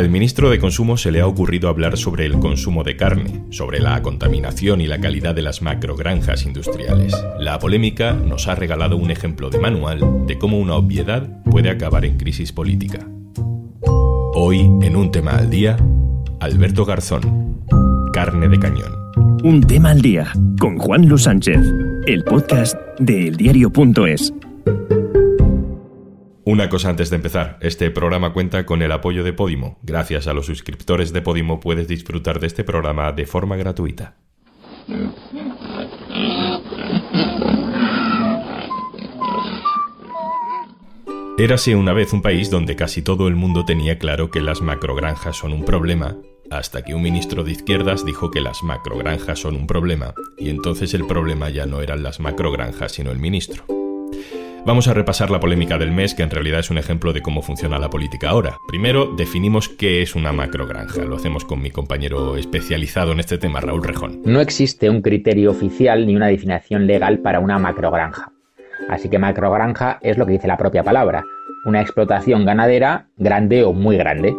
[0.00, 3.80] Al ministro de Consumo se le ha ocurrido hablar sobre el consumo de carne, sobre
[3.80, 7.14] la contaminación y la calidad de las macrogranjas industriales.
[7.38, 12.06] La polémica nos ha regalado un ejemplo de manual de cómo una obviedad puede acabar
[12.06, 13.06] en crisis política.
[14.32, 15.76] Hoy, en un tema al día,
[16.40, 17.60] Alberto Garzón,
[18.14, 18.94] carne de cañón.
[19.44, 21.60] Un tema al día, con Juan Luis Sánchez,
[22.06, 24.32] el podcast de eldiario.es.
[26.44, 29.78] Una cosa antes de empezar, este programa cuenta con el apoyo de Podimo.
[29.82, 34.16] Gracias a los suscriptores de Podimo puedes disfrutar de este programa de forma gratuita.
[41.38, 45.36] Érase una vez un país donde casi todo el mundo tenía claro que las macrogranjas
[45.36, 46.16] son un problema,
[46.50, 50.92] hasta que un ministro de izquierdas dijo que las macrogranjas son un problema, y entonces
[50.94, 53.79] el problema ya no eran las macrogranjas sino el ministro.
[54.66, 57.40] Vamos a repasar la polémica del mes, que en realidad es un ejemplo de cómo
[57.40, 58.58] funciona la política ahora.
[58.68, 61.02] Primero, definimos qué es una macrogranja.
[61.04, 64.20] Lo hacemos con mi compañero especializado en este tema, Raúl Rejón.
[64.24, 68.32] No existe un criterio oficial ni una definición legal para una macrogranja.
[68.90, 71.24] Así que macrogranja es lo que dice la propia palabra,
[71.64, 74.34] una explotación ganadera grande o muy grande.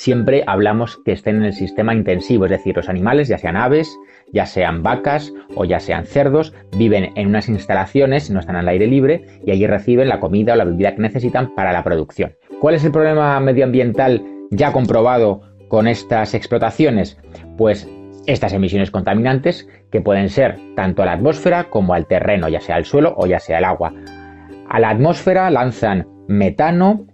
[0.00, 3.98] Siempre hablamos que estén en el sistema intensivo, es decir, los animales, ya sean aves,
[4.32, 8.86] ya sean vacas o ya sean cerdos, viven en unas instalaciones, no están al aire
[8.86, 12.34] libre y allí reciben la comida o la bebida que necesitan para la producción.
[12.62, 17.18] ¿Cuál es el problema medioambiental ya comprobado con estas explotaciones?
[17.58, 17.86] Pues
[18.26, 22.76] estas emisiones contaminantes que pueden ser tanto a la atmósfera como al terreno, ya sea
[22.76, 23.92] al suelo o ya sea al agua.
[24.66, 27.04] A la atmósfera lanzan metano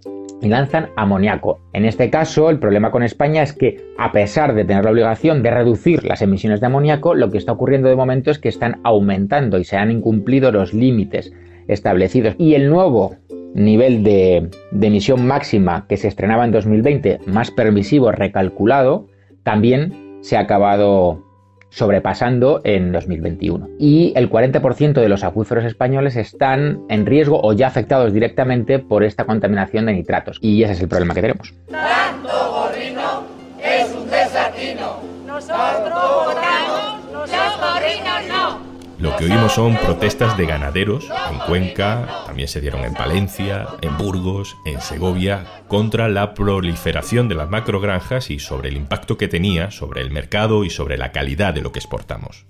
[0.41, 1.59] y lanzan amoníaco.
[1.73, 5.41] En este caso, el problema con España es que, a pesar de tener la obligación
[5.43, 8.79] de reducir las emisiones de amoníaco, lo que está ocurriendo de momento es que están
[8.83, 11.33] aumentando y se han incumplido los límites
[11.67, 12.35] establecidos.
[12.37, 13.15] Y el nuevo
[13.53, 19.07] nivel de, emisión máxima que se estrenaba en 2020, más permisivo, recalculado,
[19.43, 21.23] también se ha acabado
[21.69, 23.69] sobrepasando en 2021.
[23.79, 29.03] Y el 40% de los acuíferos españoles están en riesgo o ya afectados directamente por
[29.03, 30.37] esta contaminación de nitratos.
[30.41, 31.53] Y ese es el problema que tenemos.
[31.69, 33.23] Tanto gorrino
[33.61, 35.01] es un desatino.
[35.25, 37.29] Nosotros votamos, los
[37.59, 38.59] gorrinos no.
[38.99, 43.95] Lo que oímos son protestas de ganaderos en Cuenca, también se dieron en Palencia, en
[43.95, 49.69] Burgos, en Segovia, contra la proliferación de las macrogranjas y sobre el impacto que tenía
[49.69, 52.47] sobre el mercado y sobre la calidad de lo que exportamos.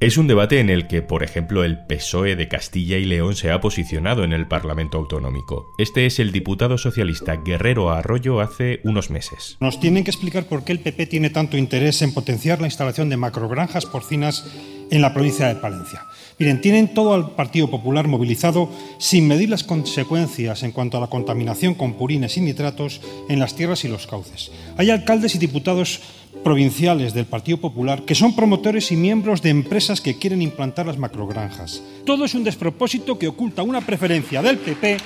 [0.00, 3.52] Es un debate en el que, por ejemplo, el PSOE de Castilla y León se
[3.52, 5.66] ha posicionado en el Parlamento Autonómico.
[5.78, 9.56] Este es el diputado socialista Guerrero Arroyo hace unos meses.
[9.60, 13.10] Nos tienen que explicar por qué el PP tiene tanto interés en potenciar la instalación
[13.10, 14.44] de macrogranjas porcinas
[14.92, 16.06] en la provincia de Palencia.
[16.38, 21.06] Miren, tienen todo al Partido Popular movilizado sin medir las consecuencias en cuanto a la
[21.06, 24.52] contaminación con purines y nitratos en las tierras y los cauces.
[24.76, 26.00] Hay alcaldes y diputados
[26.44, 30.98] provinciales del Partido Popular que son promotores y miembros de empresas que quieren implantar las
[30.98, 31.82] macrogranjas.
[32.04, 34.98] Todo es un despropósito que oculta una preferencia del PP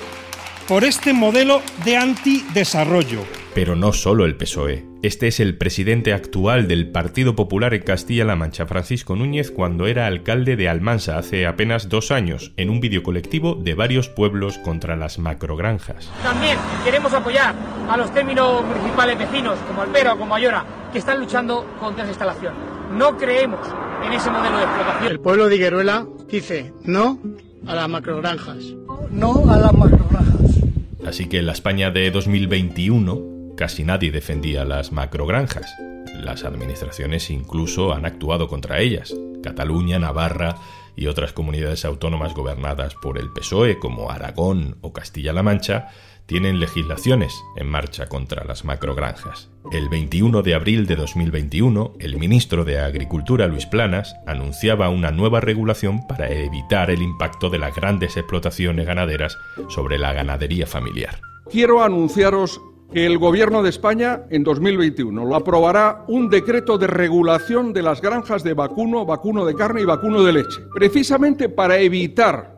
[0.67, 3.36] por este modelo de antidesarrollo.
[3.57, 4.85] Pero no solo el PSOE.
[5.01, 10.05] Este es el presidente actual del Partido Popular en Castilla-La Mancha, Francisco Núñez, cuando era
[10.05, 14.95] alcalde de Almansa hace apenas dos años, en un vídeo colectivo de varios pueblos contra
[14.95, 16.07] las macrogranjas.
[16.21, 17.55] También queremos apoyar
[17.89, 20.63] a los términos municipales vecinos, como Alpera o como Ayora,
[20.93, 22.53] que están luchando contra esa instalación.
[22.95, 23.61] No creemos
[24.05, 25.11] en ese modelo de explotación.
[25.11, 27.17] El pueblo de Higueruela dice no
[27.65, 28.63] a las macrogranjas.
[29.09, 30.59] No a las macrogranjas.
[31.07, 35.75] Así que en la España de 2021 casi nadie defendía las macrogranjas.
[36.13, 39.13] Las administraciones incluso han actuado contra ellas.
[39.43, 40.55] Cataluña, Navarra
[40.95, 45.89] y otras comunidades autónomas gobernadas por el PSOE como Aragón o Castilla-La Mancha
[46.27, 49.49] tienen legislaciones en marcha contra las macrogranjas.
[49.71, 55.39] El 21 de abril de 2021, el ministro de Agricultura Luis Planas anunciaba una nueva
[55.39, 59.37] regulación para evitar el impacto de las grandes explotaciones ganaderas
[59.69, 61.21] sobre la ganadería familiar.
[61.49, 62.59] Quiero anunciaros
[62.91, 68.43] que el Gobierno de España en 2021 aprobará un decreto de regulación de las granjas
[68.43, 72.57] de vacuno, vacuno de carne y vacuno de leche, precisamente para evitar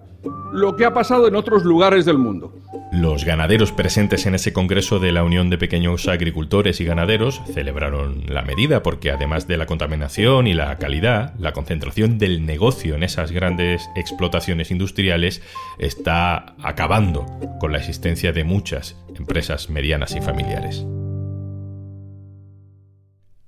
[0.51, 2.53] lo que ha pasado en otros lugares del mundo.
[2.91, 8.23] Los ganaderos presentes en ese Congreso de la Unión de Pequeños Agricultores y Ganaderos celebraron
[8.25, 13.03] la medida porque además de la contaminación y la calidad, la concentración del negocio en
[13.03, 15.43] esas grandes explotaciones industriales
[15.77, 17.27] está acabando
[17.59, 20.83] con la existencia de muchas empresas medianas y familiares.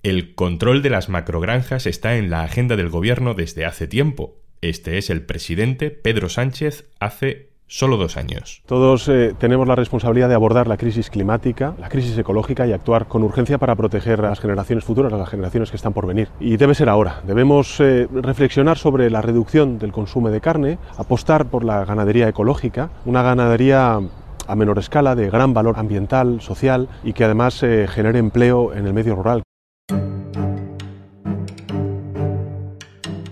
[0.03, 4.39] El control de las macrogranjas está en la agenda del gobierno desde hace tiempo.
[4.61, 8.61] Este es el presidente Pedro Sánchez hace Solo dos años.
[8.65, 13.07] Todos eh, tenemos la responsabilidad de abordar la crisis climática, la crisis ecológica y actuar
[13.07, 16.27] con urgencia para proteger a las generaciones futuras, a las generaciones que están por venir.
[16.41, 17.21] Y debe ser ahora.
[17.25, 22.89] Debemos eh, reflexionar sobre la reducción del consumo de carne, apostar por la ganadería ecológica,
[23.05, 24.01] una ganadería
[24.47, 28.85] a menor escala, de gran valor ambiental, social y que además eh, genere empleo en
[28.85, 29.43] el medio rural.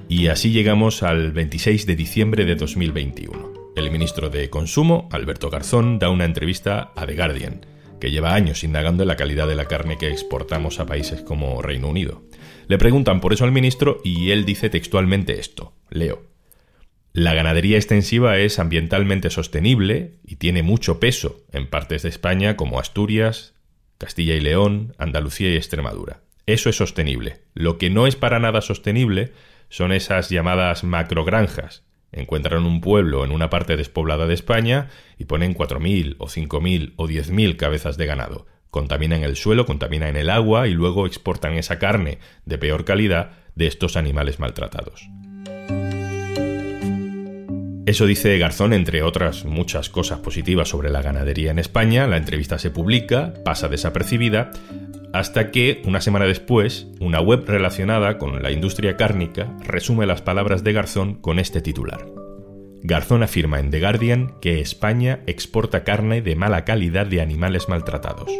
[0.08, 3.49] Y así llegamos al 26 de diciembre de 2021.
[3.80, 7.66] El ministro de Consumo, Alberto Garzón, da una entrevista a The Guardian,
[8.02, 11.62] que lleva años indagando en la calidad de la carne que exportamos a países como
[11.62, 12.22] Reino Unido.
[12.68, 16.24] Le preguntan por eso al ministro y él dice textualmente esto, leo.
[17.14, 22.82] La ganadería extensiva es ambientalmente sostenible y tiene mucho peso en partes de España como
[22.82, 23.56] Asturias,
[23.98, 26.20] Castilla y León, Andalucía y Extremadura.
[26.48, 27.44] Eso es sostenible.
[27.54, 29.32] Lo que no es para nada sostenible
[29.70, 31.86] son esas llamadas macrogranjas.
[32.12, 37.08] Encuentran un pueblo en una parte despoblada de España y ponen 4.000 o 5.000 o
[37.08, 38.48] 10.000 cabezas de ganado.
[38.72, 43.68] Contaminan el suelo, contaminan el agua y luego exportan esa carne de peor calidad de
[43.68, 45.10] estos animales maltratados.
[47.90, 52.06] Eso dice Garzón, entre otras muchas cosas positivas sobre la ganadería en España.
[52.06, 54.52] La entrevista se publica, pasa desapercibida,
[55.14, 60.64] hasta que, una semana después, una web relacionada con la industria cárnica resume las palabras
[60.64, 62.06] de Garzón con este titular.
[62.82, 68.32] Garzón afirma en The Guardian que España exporta carne de mala calidad de animales maltratados.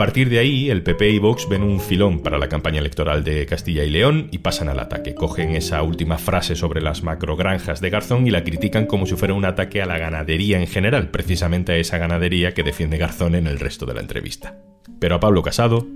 [0.00, 3.22] A partir de ahí, el PP y Vox ven un filón para la campaña electoral
[3.22, 5.14] de Castilla y León y pasan al ataque.
[5.14, 9.34] Cogen esa última frase sobre las macrogranjas de Garzón y la critican como si fuera
[9.34, 13.46] un ataque a la ganadería en general, precisamente a esa ganadería que defiende Garzón en
[13.46, 14.54] el resto de la entrevista.
[14.98, 15.86] Pero a Pablo Casado,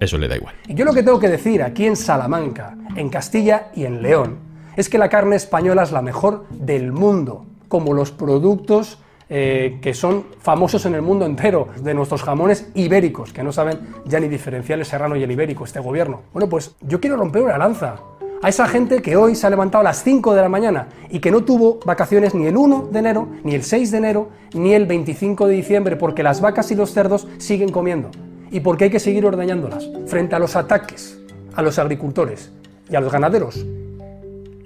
[0.00, 0.54] eso le da igual.
[0.68, 4.38] Yo lo que tengo que decir aquí en Salamanca, en Castilla y en León,
[4.78, 8.96] es que la carne española es la mejor del mundo, como los productos
[9.34, 13.78] eh, que son famosos en el mundo entero, de nuestros jamones ibéricos, que no saben
[14.04, 16.20] ya ni diferenciar el serrano y el ibérico, este gobierno.
[16.34, 17.96] Bueno, pues yo quiero romper una lanza
[18.42, 21.20] a esa gente que hoy se ha levantado a las 5 de la mañana y
[21.20, 24.74] que no tuvo vacaciones ni el 1 de enero, ni el 6 de enero, ni
[24.74, 28.10] el 25 de diciembre, porque las vacas y los cerdos siguen comiendo
[28.50, 31.18] y porque hay que seguir ordeñándolas frente a los ataques
[31.54, 32.50] a los agricultores
[32.90, 33.64] y a los ganaderos.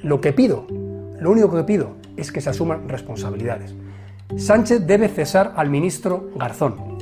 [0.03, 0.67] Lo que pido,
[1.21, 3.75] lo único que pido es que se asuman responsabilidades.
[4.34, 6.96] Sánchez debe cesar al ministro Garzón.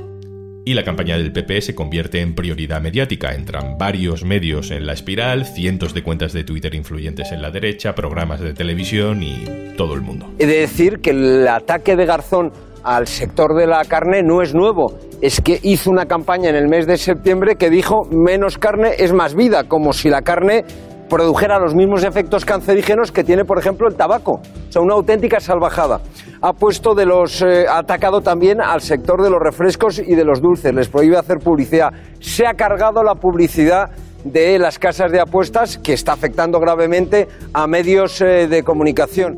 [0.63, 3.33] Y la campaña del PP se convierte en prioridad mediática.
[3.33, 7.93] Entran varios medios en la espiral, cientos de cuentas de Twitter influyentes en la derecha,
[7.93, 10.27] programas de televisión y todo el mundo.
[10.39, 12.51] He de decir que el ataque de Garzón
[12.83, 14.97] al sector de la carne no es nuevo.
[15.21, 19.11] Es que hizo una campaña en el mes de septiembre que dijo menos carne es
[19.11, 20.63] más vida, como si la carne
[21.09, 24.41] produjera los mismos efectos cancerígenos que tiene, por ejemplo, el tabaco.
[24.69, 26.01] O sea, una auténtica salvajada.
[26.41, 30.25] Ha puesto de los, eh, ha atacado también al sector de los refrescos y de
[30.25, 30.73] los dulces.
[30.73, 31.91] Les prohíbe hacer publicidad.
[32.19, 33.91] Se ha cargado la publicidad
[34.23, 39.37] de las casas de apuestas que está afectando gravemente a medios eh, de comunicación.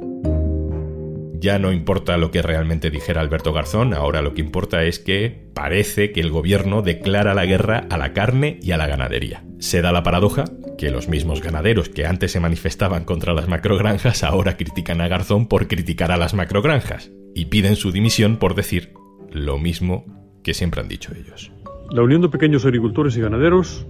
[1.40, 5.50] Ya no importa lo que realmente dijera Alberto Garzón, ahora lo que importa es que
[5.54, 9.44] parece que el gobierno declara la guerra a la carne y a la ganadería.
[9.59, 10.45] Se da la paradoja
[10.77, 15.48] que los mismos ganaderos que antes se manifestaban contra las macrogranjas ahora critican a Garzón
[15.48, 18.94] por criticar a las macrogranjas y piden su dimisión por decir
[19.31, 20.06] lo mismo
[20.44, 21.52] que siempre han dicho ellos.
[21.90, 23.87] La Unión de Pequeños Agricultores y Ganaderos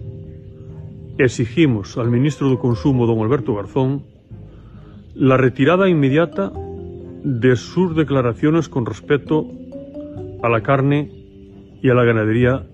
[1.18, 4.06] exigimos al ministro de Consumo, don Alberto Garzón,
[5.16, 6.52] la retirada inmediata
[7.24, 9.46] de sus declaraciones con respecto
[10.44, 11.12] a la carne
[11.82, 12.68] y a la ganadería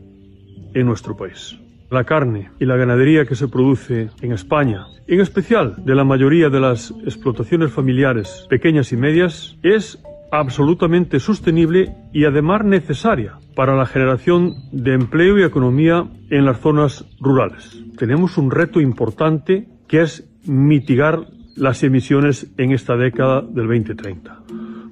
[0.73, 1.57] en nuestro país.
[1.93, 6.49] La carne y la ganadería que se produce en España, en especial de la mayoría
[6.49, 9.99] de las explotaciones familiares pequeñas y medias, es
[10.31, 17.05] absolutamente sostenible y además necesaria para la generación de empleo y economía en las zonas
[17.21, 17.79] rurales.
[17.95, 24.39] Tenemos un reto importante que es mitigar las emisiones en esta década del 2030.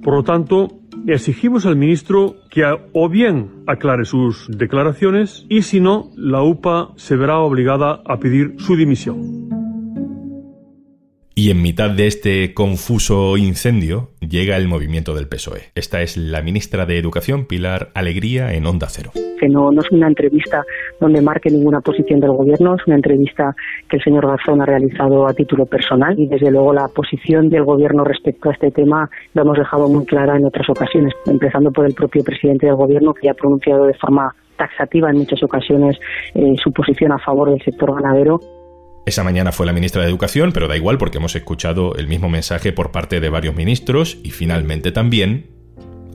[0.03, 0.67] Por lo tanto,
[1.07, 7.15] exigimos al ministro que o bien aclare sus declaraciones y si no, la UPA se
[7.15, 9.40] verá obligada a pedir su dimisión.
[11.43, 15.71] Y en mitad de este confuso incendio llega el movimiento del PSOE.
[15.73, 19.09] Esta es la ministra de Educación, Pilar Alegría, en Onda Cero.
[19.39, 20.61] Que no, no es una entrevista
[20.99, 23.55] donde marque ninguna posición del gobierno, es una entrevista
[23.89, 27.63] que el señor Garzón ha realizado a título personal y desde luego la posición del
[27.63, 31.87] gobierno respecto a este tema lo hemos dejado muy clara en otras ocasiones, empezando por
[31.87, 35.97] el propio presidente del gobierno que ha pronunciado de forma taxativa en muchas ocasiones
[36.35, 38.39] eh, su posición a favor del sector ganadero
[39.05, 42.29] Esa mañana fue la ministra de Educación, pero da igual porque hemos escuchado el mismo
[42.29, 45.60] mensaje por parte de varios ministros y finalmente también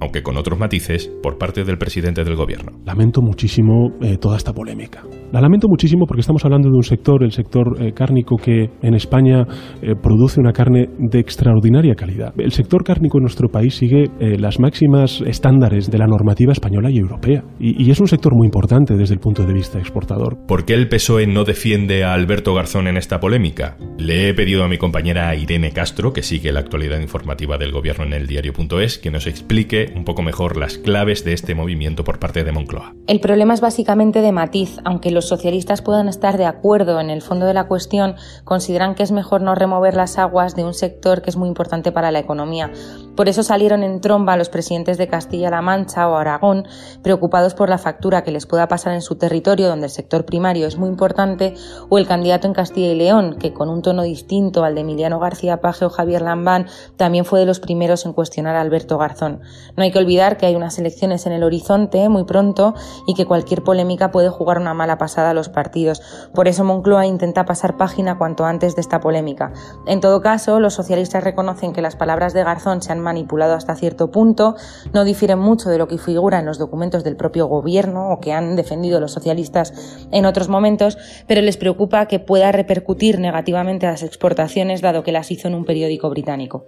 [0.00, 2.73] aunque con otros matices, por parte del presidente del gobierno.
[2.85, 5.03] Lamento muchísimo eh, toda esta polémica.
[5.33, 8.95] La lamento muchísimo porque estamos hablando de un sector, el sector eh, cárnico, que en
[8.95, 9.47] España
[9.83, 12.33] eh, produce una carne de extraordinaria calidad.
[12.38, 16.99] El sector cárnico en nuestro país sigue las máximas estándares de la normativa española y
[16.99, 17.43] europea.
[17.59, 20.38] Y, y, es un sector muy importante desde el punto de vista exportador.
[20.47, 23.76] ¿Por qué el PSOE no defiende a Alberto Garzón en esta polémica?
[23.99, 28.05] Le he pedido a mi compañera Irene Castro, que sigue la actualidad informativa del gobierno
[28.05, 32.19] en el diario.es, que nos explique un poco mejor las claves de este movimiento por
[32.19, 32.95] parte de Moncloa.
[33.07, 34.78] El problema es básicamente de matiz.
[34.85, 39.02] Aunque los socialistas puedan estar de acuerdo en el fondo de la cuestión, consideran que
[39.02, 42.19] es mejor no remover las aguas de un sector que es muy importante para la
[42.19, 42.71] economía.
[43.16, 46.66] Por eso salieron en tromba los presidentes de Castilla-La Mancha o Aragón,
[47.02, 50.66] preocupados por la factura que les pueda pasar en su territorio, donde el sector primario
[50.66, 51.55] es muy importante,
[51.88, 55.19] o el candidato en Castilla y León, que con un tono distinto al de Emiliano
[55.19, 56.66] García Paje o Javier Lambán,
[56.97, 59.40] también fue de los primeros en cuestionar a Alberto Garzón.
[59.76, 62.75] No hay que olvidar que hay unas elecciones en el horizonte muy pronto
[63.06, 66.00] y que cualquier polémica puede jugar una mala pasada a los partidos.
[66.35, 69.52] Por eso Moncloa intenta pasar página cuanto antes de esta polémica.
[69.87, 73.75] En todo caso, los socialistas reconocen que las palabras de Garzón se han manipulado hasta
[73.75, 74.56] cierto punto,
[74.92, 78.33] no difieren mucho de lo que figura en los documentos del propio gobierno o que
[78.33, 79.75] han defendido los socialistas
[80.11, 85.30] en otros momentos, pero les preocupa que pueda repercutir negativamente las exportaciones dado que las
[85.30, 86.64] hizo en un periódico británico.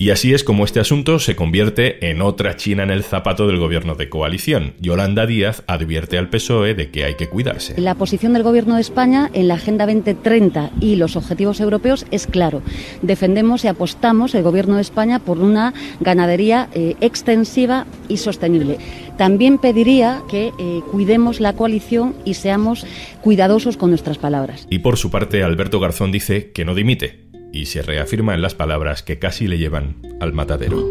[0.00, 3.58] Y así es como este asunto se convierte en otra China en el zapato del
[3.58, 4.74] gobierno de coalición.
[4.78, 7.74] Yolanda Díaz advierte al PSOE de que hay que cuidarse.
[7.80, 12.28] La posición del gobierno de España en la Agenda 2030 y los objetivos europeos es
[12.28, 12.62] claro.
[13.02, 18.78] Defendemos y apostamos el gobierno de España por una ganadería eh, extensiva y sostenible.
[19.16, 22.86] También pediría que eh, cuidemos la coalición y seamos
[23.20, 24.68] cuidadosos con nuestras palabras.
[24.70, 28.54] Y por su parte, Alberto Garzón dice que no dimite, y se reafirma en las
[28.54, 30.84] palabras que casi le llevan al matadero.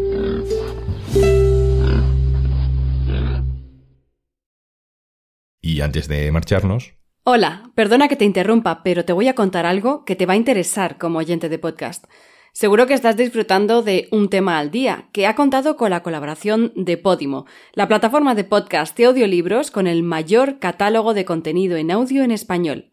[5.60, 6.94] Y antes de marcharnos...
[7.24, 10.36] Hola, perdona que te interrumpa, pero te voy a contar algo que te va a
[10.36, 12.06] interesar como oyente de podcast.
[12.54, 16.72] Seguro que estás disfrutando de Un tema al día, que ha contado con la colaboración
[16.74, 21.90] de Podimo, la plataforma de podcast de audiolibros con el mayor catálogo de contenido en
[21.90, 22.90] audio en español.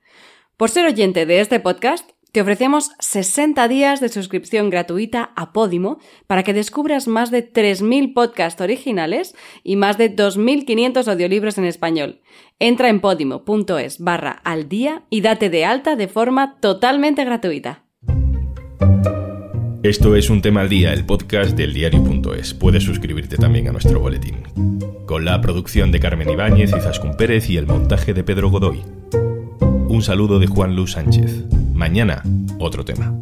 [0.57, 5.99] Por ser oyente de este podcast, te ofrecemos 60 días de suscripción gratuita a Podimo
[6.27, 12.19] para que descubras más de 3.000 podcasts originales y más de 2.500 audiolibros en español.
[12.59, 17.85] Entra en podimo.es barra al día y date de alta de forma totalmente gratuita.
[19.81, 22.53] Esto es Un Tema al Día, el podcast del diario.es.
[22.53, 24.43] Puedes suscribirte también a nuestro boletín.
[25.05, 28.81] Con la producción de Carmen Ibáñez y Zascun Pérez y el montaje de Pedro Godoy.
[29.87, 31.45] Un saludo de Juan Luis Sánchez.
[31.75, 32.24] Mañana,
[32.58, 33.13] otro tema.